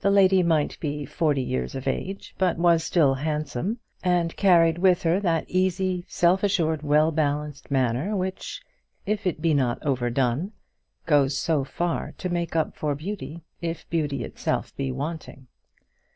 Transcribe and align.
The 0.00 0.10
lady 0.10 0.42
might 0.42 0.76
be 0.80 1.06
forty 1.06 1.40
years 1.40 1.76
of 1.76 1.86
age, 1.86 2.34
but 2.38 2.58
was 2.58 2.82
still 2.82 3.14
handsome, 3.14 3.78
and 4.02 4.34
carried 4.36 4.78
with 4.78 5.04
her 5.04 5.20
that 5.20 5.48
easy, 5.48 6.04
self 6.08 6.42
assured, 6.42 6.82
well 6.82 7.12
balanced 7.12 7.70
manner, 7.70 8.16
which, 8.16 8.62
if 9.06 9.28
it 9.28 9.40
be 9.40 9.54
not 9.54 9.80
overdone, 9.86 10.50
goes 11.06 11.38
so 11.38 11.62
far 11.62 12.14
to 12.18 12.28
make 12.28 12.56
up 12.56 12.74
for 12.74 12.96
beauty, 12.96 13.44
if 13.62 13.88
beauty 13.90 14.24
itself 14.24 14.74
be 14.74 14.90
wanting. 14.90 15.46